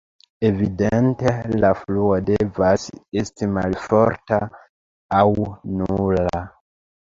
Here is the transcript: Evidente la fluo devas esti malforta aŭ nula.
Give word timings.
Evidente 0.47 1.33
la 1.65 1.69
fluo 1.81 2.15
devas 2.31 2.87
esti 3.23 3.51
malforta 3.59 4.41
aŭ 5.21 5.31
nula. 5.79 6.45